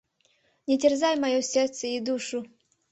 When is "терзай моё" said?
0.85-1.39